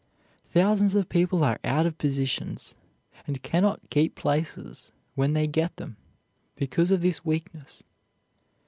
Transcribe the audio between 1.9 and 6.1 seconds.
positions, and cannot keep places when they get them,